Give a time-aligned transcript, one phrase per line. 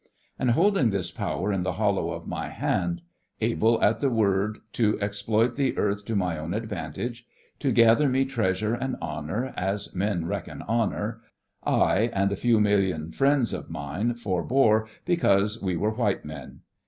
[0.39, 3.03] And holding this power in the hollow of my hand;
[3.39, 7.27] able at the word to exploit the earth to my own advantage;
[7.59, 11.21] to gather me treasure and honour, as men reckon honour,
[11.63, 16.61] I (and a few million friends of mine) forbore because we were white men.